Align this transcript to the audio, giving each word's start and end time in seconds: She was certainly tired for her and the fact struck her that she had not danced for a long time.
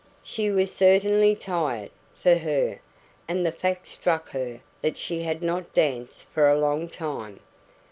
She 0.23 0.49
was 0.49 0.73
certainly 0.73 1.35
tired 1.35 1.91
for 2.15 2.33
her 2.33 2.79
and 3.27 3.45
the 3.45 3.51
fact 3.51 3.87
struck 3.87 4.29
her 4.29 4.61
that 4.81 4.97
she 4.97 5.21
had 5.21 5.43
not 5.43 5.75
danced 5.75 6.27
for 6.29 6.49
a 6.49 6.57
long 6.59 6.89
time. 6.89 7.39